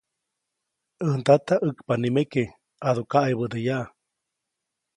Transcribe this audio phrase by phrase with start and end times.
[1.03, 2.43] ʼÄj ndata, ʼäkpa nikeme,
[2.83, 3.85] ʼadu kaʼebädeyaʼa.